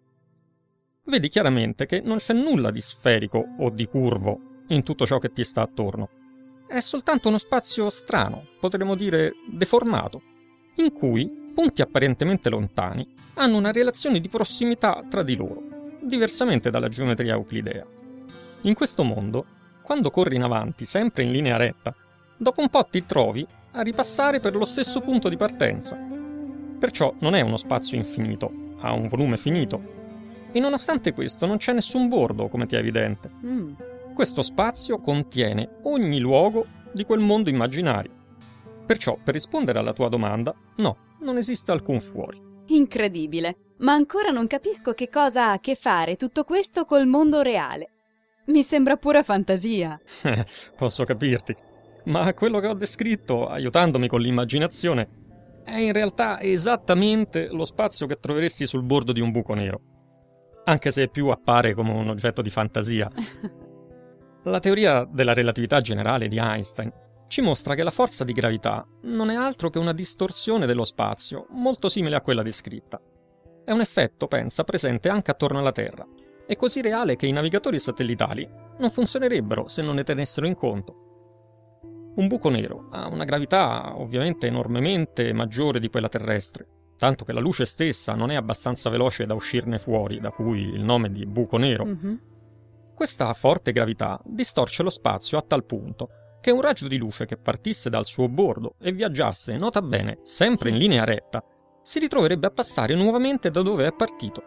Vedi 1.05 1.29
chiaramente 1.29 1.85
che 1.85 2.01
non 2.01 2.17
c'è 2.17 2.33
nulla 2.33 2.69
di 2.69 2.81
sferico 2.81 3.41
o 3.59 3.69
di 3.69 3.87
curvo 3.87 4.41
in 4.67 4.83
tutto 4.83 5.05
ciò 5.05 5.19
che 5.19 5.31
ti 5.31 5.45
sta 5.45 5.61
attorno. 5.61 6.09
È 6.73 6.79
soltanto 6.79 7.27
uno 7.27 7.37
spazio 7.37 7.87
strano, 7.91 8.47
potremmo 8.59 8.95
dire 8.95 9.35
deformato, 9.45 10.23
in 10.77 10.91
cui 10.91 11.51
punti 11.53 11.83
apparentemente 11.83 12.49
lontani 12.49 13.07
hanno 13.35 13.57
una 13.57 13.71
relazione 13.71 14.19
di 14.19 14.27
prossimità 14.27 15.03
tra 15.07 15.21
di 15.21 15.35
loro, 15.35 15.61
diversamente 16.01 16.71
dalla 16.71 16.87
geometria 16.87 17.35
euclidea. 17.35 17.85
In 18.61 18.73
questo 18.73 19.03
mondo, 19.03 19.45
quando 19.83 20.09
corri 20.09 20.35
in 20.35 20.41
avanti 20.41 20.85
sempre 20.85 21.21
in 21.21 21.31
linea 21.31 21.57
retta, 21.57 21.93
dopo 22.35 22.61
un 22.61 22.69
po' 22.69 22.87
ti 22.89 23.05
trovi 23.05 23.45
a 23.73 23.81
ripassare 23.83 24.39
per 24.39 24.55
lo 24.55 24.65
stesso 24.65 24.99
punto 24.99 25.29
di 25.29 25.37
partenza. 25.37 25.95
Perciò 26.79 27.13
non 27.19 27.35
è 27.35 27.41
uno 27.41 27.57
spazio 27.57 27.97
infinito, 27.97 28.77
ha 28.79 28.93
un 28.93 29.07
volume 29.09 29.37
finito. 29.37 29.79
E 30.51 30.59
nonostante 30.59 31.13
questo 31.13 31.45
non 31.45 31.57
c'è 31.57 31.71
nessun 31.71 32.07
bordo, 32.07 32.47
come 32.47 32.65
ti 32.65 32.75
è 32.75 32.79
evidente. 32.79 33.29
Mm. 33.45 33.73
Questo 34.13 34.41
spazio 34.41 34.99
contiene 34.99 35.79
ogni 35.83 36.19
luogo 36.19 36.65
di 36.91 37.03
quel 37.03 37.19
mondo 37.19 37.49
immaginario. 37.49 38.11
Perciò, 38.85 39.17
per 39.21 39.33
rispondere 39.33 39.79
alla 39.79 39.93
tua 39.93 40.09
domanda, 40.09 40.53
no, 40.77 40.97
non 41.21 41.37
esiste 41.37 41.71
alcun 41.71 41.99
fuori. 41.99 42.41
Incredibile, 42.67 43.73
ma 43.79 43.93
ancora 43.93 44.29
non 44.29 44.47
capisco 44.47 44.93
che 44.93 45.09
cosa 45.09 45.47
ha 45.47 45.51
a 45.53 45.59
che 45.59 45.75
fare 45.75 46.15
tutto 46.15 46.43
questo 46.43 46.85
col 46.85 47.07
mondo 47.07 47.41
reale. 47.41 47.89
Mi 48.47 48.63
sembra 48.63 48.97
pura 48.97 49.23
fantasia. 49.23 49.99
Posso 50.75 51.03
capirti 51.05 51.71
ma 52.05 52.33
quello 52.33 52.59
che 52.59 52.67
ho 52.67 52.73
descritto, 52.73 53.47
aiutandomi 53.47 54.07
con 54.07 54.21
l'immaginazione, 54.21 55.21
è 55.63 55.77
in 55.77 55.93
realtà 55.93 56.41
esattamente 56.41 57.47
lo 57.47 57.63
spazio 57.63 58.05
che 58.05 58.19
troveresti 58.19 58.67
sul 58.67 58.83
bordo 58.83 59.13
di 59.13 59.21
un 59.21 59.31
buco 59.31 59.53
nero, 59.53 59.81
anche 60.65 60.91
se 60.91 61.07
più 61.07 61.27
appare 61.27 61.73
come 61.73 61.91
un 61.91 62.09
oggetto 62.09 62.41
di 62.41 62.49
fantasia. 62.49 63.09
La 64.45 64.59
teoria 64.59 65.07
della 65.09 65.33
relatività 65.33 65.79
generale 65.79 66.27
di 66.27 66.37
Einstein 66.37 66.91
ci 67.27 67.39
mostra 67.39 67.75
che 67.75 67.83
la 67.83 67.91
forza 67.91 68.25
di 68.25 68.33
gravità 68.33 68.85
non 69.03 69.29
è 69.29 69.35
altro 69.35 69.69
che 69.69 69.79
una 69.79 69.93
distorsione 69.93 70.65
dello 70.65 70.83
spazio, 70.83 71.47
molto 71.51 71.87
simile 71.87 72.17
a 72.17 72.21
quella 72.21 72.41
descritta. 72.41 73.01
È 73.63 73.71
un 73.71 73.79
effetto, 73.79 74.27
pensa, 74.27 74.65
presente 74.65 75.07
anche 75.07 75.31
attorno 75.31 75.59
alla 75.59 75.71
Terra, 75.71 76.05
e 76.45 76.57
così 76.57 76.81
reale 76.81 77.15
che 77.15 77.25
i 77.25 77.31
navigatori 77.31 77.79
satellitali 77.79 78.45
non 78.79 78.89
funzionerebbero 78.89 79.69
se 79.69 79.81
non 79.81 79.95
ne 79.95 80.03
tenessero 80.03 80.45
in 80.45 80.55
conto. 80.55 82.11
Un 82.15 82.27
buco 82.27 82.49
nero 82.49 82.89
ha 82.91 83.07
una 83.07 83.23
gravità 83.23 83.97
ovviamente 83.97 84.47
enormemente 84.47 85.31
maggiore 85.31 85.79
di 85.79 85.87
quella 85.87 86.09
terrestre, 86.09 86.67
tanto 86.97 87.23
che 87.23 87.31
la 87.31 87.39
luce 87.39 87.65
stessa 87.65 88.13
non 88.13 88.29
è 88.29 88.35
abbastanza 88.35 88.89
veloce 88.89 89.25
da 89.25 89.35
uscirne 89.35 89.79
fuori, 89.79 90.19
da 90.19 90.31
cui 90.31 90.63
il 90.63 90.83
nome 90.83 91.09
di 91.09 91.25
buco 91.25 91.55
nero. 91.55 91.85
Mm-hmm. 91.85 92.15
Questa 92.95 93.33
forte 93.33 93.71
gravità 93.71 94.21
distorce 94.23 94.83
lo 94.83 94.89
spazio 94.89 95.37
a 95.37 95.41
tal 95.41 95.65
punto 95.65 96.09
che 96.43 96.51
un 96.51 96.61
raggio 96.61 96.87
di 96.89 96.97
luce 96.97 97.25
che 97.25 97.37
partisse 97.37 97.89
dal 97.89 98.05
suo 98.05 98.27
bordo 98.27 98.75
e 98.81 98.91
viaggiasse, 98.91 99.55
nota 99.55 99.81
bene, 99.81 100.19
sempre 100.23 100.69
in 100.69 100.75
linea 100.75 101.05
retta, 101.05 101.41
si 101.81 101.99
ritroverebbe 101.99 102.47
a 102.47 102.51
passare 102.51 102.95
nuovamente 102.95 103.49
da 103.49 103.61
dove 103.61 103.87
è 103.87 103.93
partito. 103.93 104.43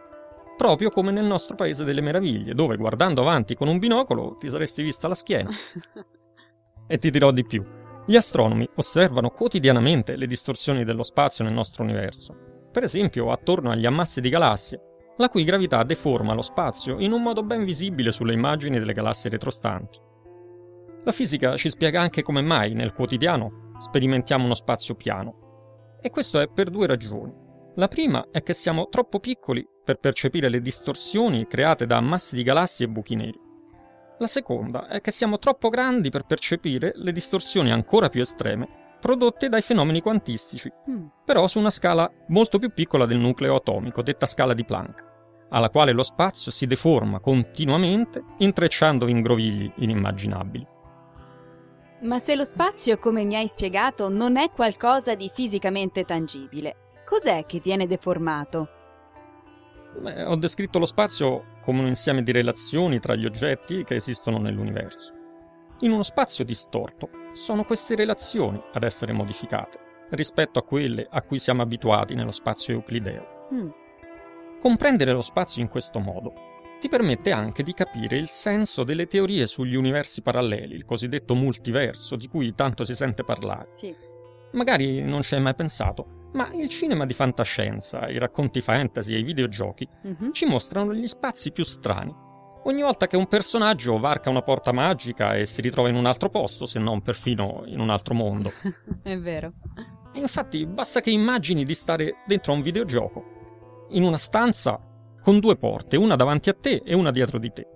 Proprio 0.57 0.91
come 0.91 1.11
nel 1.11 1.25
nostro 1.25 1.55
paese 1.55 1.85
delle 1.85 2.03
meraviglie, 2.03 2.55
dove 2.55 2.77
guardando 2.77 3.23
avanti 3.23 3.55
con 3.55 3.69
un 3.69 3.79
binocolo 3.79 4.35
ti 4.35 4.51
saresti 4.51 4.83
vista 4.83 5.09
la 5.09 5.15
schiena. 5.15 5.51
E 6.89 6.99
ti 6.99 7.11
dirò 7.11 7.33
di 7.33 7.45
più. 7.45 7.65
Gli 8.07 8.15
astronomi 8.15 8.69
osservano 8.77 9.31
quotidianamente 9.31 10.17
le 10.17 10.29
distorsioni 10.29 10.85
dello 10.85 11.03
spazio 11.03 11.43
nel 11.43 11.53
nostro 11.53 11.83
universo. 11.83 12.69
Per 12.71 12.85
esempio, 12.85 13.33
attorno 13.33 13.73
agli 13.73 13.87
ammassi 13.87 14.21
di 14.21 14.29
galassie, 14.29 14.81
la 15.19 15.29
cui 15.29 15.45
gravità 15.45 15.83
deforma 15.83 16.35
lo 16.35 16.43
spazio 16.43 16.99
in 16.99 17.13
un 17.13 17.23
modo 17.23 17.43
ben 17.43 17.65
visibile 17.65 18.13
sulle 18.13 18.35
immagini 18.35 18.79
delle 18.79 18.93
galassie 18.93 19.31
retrostanti. 19.31 19.99
La 21.05 21.13
fisica 21.13 21.57
ci 21.57 21.69
spiega 21.69 22.01
anche 22.01 22.23
come 22.23 22.43
mai 22.43 22.75
nel 22.75 22.93
quotidiano 22.93 23.67
sperimentiamo 23.79 24.45
uno 24.45 24.55
spazio 24.55 24.95
piano. 24.95 25.99
E 26.01 26.11
questo 26.11 26.41
è 26.41 26.49
per 26.49 26.71
due 26.71 26.87
ragioni. 26.87 27.33
La 27.77 27.89
prima 27.89 28.29
è 28.31 28.43
che 28.43 28.55
siamo 28.55 28.89
troppo 28.89 29.21
piccoli 29.21 29.67
per 29.85 29.99
percepire 29.99 30.49
le 30.49 30.61
distorsioni 30.61 31.47
create 31.47 31.87
da 31.87 31.97
ammassi 31.97 32.35
di 32.35 32.43
galassie 32.43 32.87
e 32.87 32.89
buchi 32.89 33.15
neri. 33.15 33.39
La 34.19 34.27
seconda 34.27 34.89
è 34.89 35.01
che 35.01 35.11
siamo 35.11 35.39
troppo 35.39 35.69
grandi 35.69 36.11
per 36.11 36.25
percepire 36.25 36.93
le 36.95 37.13
distorsioni 37.13 37.71
ancora 37.71 38.09
più 38.09 38.23
estreme 38.23 38.85
prodotte 38.99 39.49
dai 39.49 39.61
fenomeni 39.61 40.01
quantistici, 40.01 40.73
mm. 40.91 41.07
però 41.25 41.47
su 41.47 41.59
una 41.59 41.71
scala 41.71 42.11
molto 42.29 42.59
più 42.59 42.73
piccola 42.73 43.07
del 43.07 43.19
nucleo 43.19 43.57
atomico, 43.57 44.03
detta 44.03 44.27
scala 44.27 44.55
di 44.55 44.65
Planck, 44.65 45.05
alla 45.51 45.71
quale 45.71 45.93
lo 45.93 46.03
spazio 46.03 46.51
si 46.51 46.67
deforma 46.67 47.21
continuamente, 47.21 48.23
intrecciando 48.39 49.07
in 49.07 49.21
grovigli 49.21 49.71
inimmaginabili. 49.77 50.67
Ma 52.01 52.19
se 52.19 52.35
lo 52.35 52.45
spazio, 52.45 52.99
come 52.99 53.25
mi 53.25 53.37
hai 53.37 53.49
spiegato, 53.49 54.09
non 54.09 54.37
è 54.37 54.51
qualcosa 54.51 55.15
di 55.15 55.31
fisicamente 55.33 56.05
tangibile, 56.05 57.01
cos'è 57.05 57.47
che 57.47 57.61
viene 57.63 57.87
deformato? 57.87 58.69
Beh, 59.99 60.25
ho 60.25 60.37
descritto 60.37 60.79
lo 60.79 60.85
spazio 60.85 61.55
come 61.63 61.81
un 61.81 61.87
insieme 61.87 62.23
di 62.23 62.33
relazioni 62.33 62.99
tra 62.99 63.15
gli 63.15 63.25
oggetti 63.25 63.83
che 63.83 63.95
esistono 63.95 64.39
nell'universo. 64.39 65.15
In 65.81 65.93
uno 65.93 66.03
spazio 66.03 66.45
distorto 66.45 67.09
sono 67.33 67.65
queste 67.65 67.95
relazioni 67.95 68.61
ad 68.73 68.83
essere 68.83 69.13
modificate 69.13 69.85
rispetto 70.11 70.59
a 70.59 70.63
quelle 70.63 71.07
a 71.11 71.23
cui 71.23 71.39
siamo 71.39 71.63
abituati 71.63 72.15
nello 72.15 72.31
spazio 72.31 72.75
euclideo. 72.75 73.49
Mm. 73.53 73.69
Comprendere 74.61 75.13
lo 75.13 75.23
spazio 75.23 75.63
in 75.63 75.69
questo 75.69 75.99
modo 75.99 76.55
ti 76.79 76.89
permette 76.89 77.33
anche 77.33 77.63
di 77.63 77.73
capire 77.73 78.17
il 78.17 78.29
senso 78.29 78.85
delle 78.85 79.07
teorie 79.07 79.47
sugli 79.47 79.75
universi 79.75 80.21
paralleli, 80.21 80.75
il 80.75 80.85
cosiddetto 80.85 81.35
multiverso 81.35 82.17
di 82.17 82.29
cui 82.29 82.55
tanto 82.55 82.85
si 82.85 82.95
sente 82.95 83.25
parlare. 83.25 83.69
Sì. 83.77 83.95
Magari 84.53 85.03
non 85.03 85.23
ci 85.23 85.35
hai 85.35 85.41
mai 85.41 85.55
pensato, 85.55 86.29
ma 86.35 86.51
il 86.53 86.69
cinema 86.69 87.07
di 87.07 87.15
fantascienza, 87.15 88.09
i 88.09 88.19
racconti 88.19 88.61
fantasy 88.61 89.15
e 89.15 89.19
i 89.19 89.23
videogiochi 89.23 89.89
mm-hmm. 90.07 90.31
ci 90.33 90.45
mostrano 90.47 90.95
gli 90.95 91.07
spazi 91.07 91.51
più 91.51 91.65
strani. 91.65 92.15
Ogni 92.65 92.83
volta 92.83 93.07
che 93.07 93.17
un 93.17 93.27
personaggio 93.27 93.99
varca 93.99 94.29
una 94.29 94.43
porta 94.43 94.73
magica 94.73 95.35
e 95.35 95.47
si 95.47 95.61
ritrova 95.61 95.89
in 95.89 95.95
un 95.95 96.05
altro 96.05 96.29
posto, 96.29 96.67
se 96.67 96.79
non 96.79 97.01
perfino 97.01 97.63
in 97.67 97.81
un 97.81 97.91
altro 97.91 98.13
mondo. 98.13 98.53
È 99.03 99.17
vero. 99.19 99.53
E 100.13 100.19
infatti 100.19 100.67
basta 100.67 101.01
che 101.01 101.11
immagini 101.11 101.65
di 101.65 101.75
stare 101.75 102.23
dentro 102.27 102.53
un 102.53 102.63
videogioco, 102.63 103.36
in 103.91 104.03
una 104.03 104.19
stanza 104.19 104.81
con 105.21 105.41
due 105.41 105.57
porte, 105.57 105.97
una 105.97 106.17
davanti 106.17 106.49
a 106.49 106.55
te 106.55 106.81
e 106.85 106.95
una 106.95 107.11
dietro 107.11 107.39
di 107.39 107.53
te. 107.53 107.67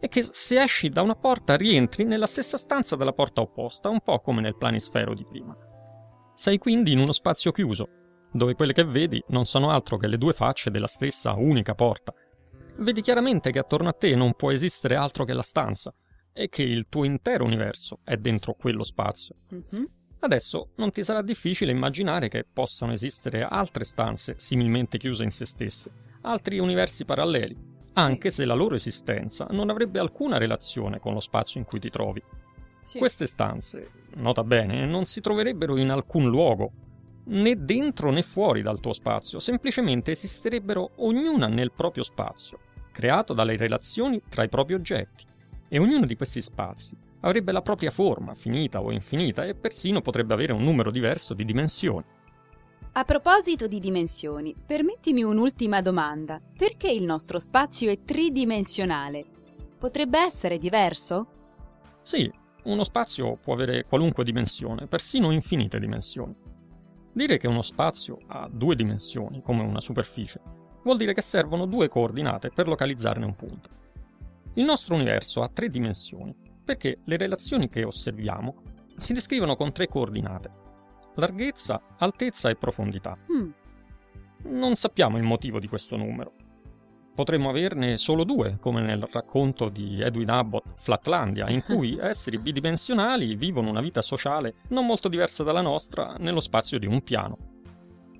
E 0.00 0.08
che 0.08 0.22
se 0.22 0.60
esci 0.60 0.88
da 0.88 1.02
una 1.02 1.14
porta 1.14 1.56
rientri 1.56 2.04
nella 2.04 2.26
stessa 2.26 2.56
stanza 2.56 2.96
della 2.96 3.12
porta 3.12 3.40
opposta, 3.40 3.88
un 3.88 4.00
po' 4.00 4.20
come 4.20 4.40
nel 4.40 4.56
planisfero 4.56 5.14
di 5.14 5.24
prima. 5.26 5.56
Sei 6.34 6.58
quindi 6.58 6.92
in 6.92 6.98
uno 6.98 7.12
spazio 7.12 7.52
chiuso, 7.52 7.88
dove 8.32 8.54
quelle 8.54 8.72
che 8.72 8.84
vedi 8.84 9.22
non 9.28 9.44
sono 9.44 9.70
altro 9.70 9.96
che 9.96 10.06
le 10.06 10.18
due 10.18 10.32
facce 10.32 10.70
della 10.70 10.86
stessa 10.86 11.32
unica 11.32 11.74
porta. 11.74 12.14
Vedi 12.78 13.02
chiaramente 13.02 13.50
che 13.50 13.58
attorno 13.58 13.88
a 13.88 13.92
te 13.92 14.14
non 14.14 14.34
può 14.34 14.50
esistere 14.50 14.94
altro 14.94 15.24
che 15.24 15.34
la 15.34 15.42
stanza 15.42 15.92
e 16.32 16.48
che 16.48 16.62
il 16.62 16.88
tuo 16.88 17.04
intero 17.04 17.44
universo 17.44 18.00
è 18.04 18.16
dentro 18.16 18.54
quello 18.54 18.82
spazio. 18.82 19.34
Mm-hmm. 19.54 19.84
Adesso 20.20 20.70
non 20.76 20.92
ti 20.92 21.02
sarà 21.02 21.22
difficile 21.22 21.72
immaginare 21.72 22.28
che 22.28 22.44
possano 22.50 22.92
esistere 22.92 23.42
altre 23.42 23.84
stanze 23.84 24.34
similmente 24.38 24.98
chiuse 24.98 25.24
in 25.24 25.30
se 25.30 25.46
stesse 25.46 25.90
altri 26.22 26.58
universi 26.58 27.04
paralleli, 27.04 27.56
anche 27.94 28.30
se 28.30 28.44
la 28.44 28.54
loro 28.54 28.74
esistenza 28.74 29.46
non 29.50 29.70
avrebbe 29.70 29.98
alcuna 29.98 30.38
relazione 30.38 30.98
con 30.98 31.14
lo 31.14 31.20
spazio 31.20 31.60
in 31.60 31.66
cui 31.66 31.80
ti 31.80 31.90
trovi. 31.90 32.22
Sì. 32.82 32.98
Queste 32.98 33.26
stanze, 33.26 33.90
nota 34.16 34.42
bene, 34.44 34.84
non 34.86 35.04
si 35.04 35.20
troverebbero 35.20 35.76
in 35.76 35.90
alcun 35.90 36.28
luogo, 36.28 36.72
né 37.26 37.64
dentro 37.64 38.10
né 38.10 38.22
fuori 38.22 38.62
dal 38.62 38.80
tuo 38.80 38.92
spazio, 38.92 39.38
semplicemente 39.38 40.10
esisterebbero 40.10 40.92
ognuna 40.96 41.46
nel 41.46 41.72
proprio 41.72 42.02
spazio, 42.02 42.58
creato 42.92 43.32
dalle 43.32 43.56
relazioni 43.56 44.20
tra 44.28 44.42
i 44.42 44.48
propri 44.48 44.74
oggetti. 44.74 45.24
E 45.72 45.78
ognuno 45.78 46.04
di 46.04 46.16
questi 46.16 46.40
spazi 46.40 46.96
avrebbe 47.20 47.52
la 47.52 47.62
propria 47.62 47.92
forma, 47.92 48.34
finita 48.34 48.82
o 48.82 48.90
infinita, 48.90 49.44
e 49.44 49.54
persino 49.54 50.00
potrebbe 50.00 50.34
avere 50.34 50.52
un 50.52 50.64
numero 50.64 50.90
diverso 50.90 51.32
di 51.32 51.44
dimensioni. 51.44 52.04
A 52.92 53.04
proposito 53.04 53.68
di 53.68 53.78
dimensioni, 53.78 54.52
permettimi 54.66 55.22
un'ultima 55.22 55.80
domanda. 55.80 56.40
Perché 56.56 56.90
il 56.90 57.04
nostro 57.04 57.38
spazio 57.38 57.88
è 57.88 58.02
tridimensionale? 58.04 59.26
Potrebbe 59.78 60.18
essere 60.18 60.58
diverso? 60.58 61.28
Sì, 62.02 62.28
uno 62.64 62.82
spazio 62.82 63.38
può 63.40 63.54
avere 63.54 63.84
qualunque 63.84 64.24
dimensione, 64.24 64.88
persino 64.88 65.30
infinite 65.30 65.78
dimensioni. 65.78 66.34
Dire 67.12 67.38
che 67.38 67.46
uno 67.46 67.62
spazio 67.62 68.18
ha 68.26 68.48
due 68.52 68.74
dimensioni, 68.74 69.40
come 69.40 69.62
una 69.62 69.80
superficie, 69.80 70.40
vuol 70.82 70.96
dire 70.96 71.14
che 71.14 71.22
servono 71.22 71.66
due 71.66 71.88
coordinate 71.88 72.50
per 72.50 72.66
localizzarne 72.66 73.24
un 73.24 73.36
punto. 73.36 73.78
Il 74.54 74.64
nostro 74.64 74.96
universo 74.96 75.42
ha 75.42 75.48
tre 75.48 75.68
dimensioni, 75.68 76.34
perché 76.64 76.98
le 77.04 77.16
relazioni 77.16 77.68
che 77.68 77.84
osserviamo 77.84 78.62
si 78.96 79.12
descrivono 79.12 79.54
con 79.54 79.72
tre 79.72 79.86
coordinate, 79.86 80.50
larghezza, 81.14 81.80
altezza 81.98 82.50
e 82.50 82.56
profondità. 82.56 83.16
Mm. 83.32 83.50
Non 84.42 84.74
sappiamo 84.74 85.18
il 85.18 85.22
motivo 85.22 85.60
di 85.60 85.68
questo 85.68 85.96
numero. 85.96 86.32
Potremmo 87.14 87.50
averne 87.50 87.96
solo 87.96 88.24
due, 88.24 88.56
come 88.60 88.80
nel 88.80 89.06
racconto 89.10 89.68
di 89.68 90.00
Edwin 90.00 90.30
Abbott 90.30 90.74
Flatlandia, 90.76 91.48
in 91.48 91.62
cui 91.62 91.96
esseri 92.00 92.38
bidimensionali 92.38 93.36
vivono 93.36 93.68
una 93.68 93.80
vita 93.80 94.02
sociale 94.02 94.54
non 94.68 94.86
molto 94.86 95.08
diversa 95.08 95.44
dalla 95.44 95.60
nostra 95.60 96.16
nello 96.18 96.40
spazio 96.40 96.78
di 96.78 96.86
un 96.86 97.02
piano. 97.02 97.36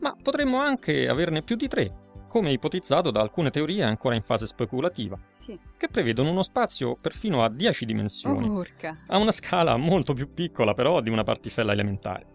Ma 0.01 0.17
potremmo 0.21 0.59
anche 0.59 1.09
averne 1.09 1.43
più 1.43 1.57
di 1.57 1.69
tre, 1.69 2.00
come 2.31 2.53
ipotizzato 2.53 3.11
da 3.11 3.21
alcune 3.21 3.51
teorie 3.51 3.83
ancora 3.83 4.15
in 4.15 4.23
fase 4.23 4.47
speculativa, 4.47 5.19
sì. 5.33 5.59
che 5.77 5.89
prevedono 5.89 6.31
uno 6.31 6.45
spazio 6.45 6.97
perfino 7.03 7.43
a 7.43 7.51
10 7.51 7.85
dimensioni, 7.85 8.49
oh, 8.49 8.65
a 9.09 9.19
una 9.19 9.33
scala 9.33 9.77
molto 9.77 10.13
più 10.13 10.33
piccola 10.33 10.73
però 10.73 11.01
di 11.01 11.11
una 11.11 11.25
particella 11.25 11.73
elementare. 11.73 12.27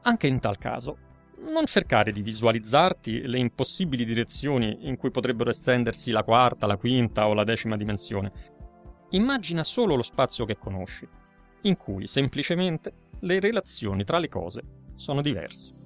Anche 0.00 0.26
in 0.26 0.40
tal 0.40 0.56
caso, 0.56 0.96
non 1.50 1.66
cercare 1.66 2.10
di 2.10 2.22
visualizzarti 2.22 3.26
le 3.26 3.38
impossibili 3.38 4.06
direzioni 4.06 4.88
in 4.88 4.96
cui 4.96 5.10
potrebbero 5.10 5.50
estendersi 5.50 6.10
la 6.10 6.24
quarta, 6.24 6.66
la 6.66 6.78
quinta 6.78 7.28
o 7.28 7.34
la 7.34 7.44
decima 7.44 7.76
dimensione. 7.76 8.32
Immagina 9.10 9.62
solo 9.62 9.94
lo 9.94 10.02
spazio 10.02 10.46
che 10.46 10.56
conosci, 10.56 11.06
in 11.62 11.76
cui 11.76 12.06
semplicemente 12.06 12.92
le 13.20 13.40
relazioni 13.40 14.04
tra 14.04 14.18
le 14.18 14.28
cose 14.28 14.62
sono 14.94 15.20
diverse. 15.20 15.85